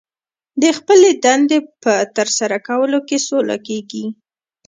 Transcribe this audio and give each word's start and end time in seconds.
د 0.61 0.63
خپلې 0.77 1.09
دندې 1.25 1.59
په 1.83 1.93
ترسره 2.17 2.57
کولو 2.67 2.99
کې 3.07 3.17
سوکه 3.27 3.55
کېږي 3.67 4.05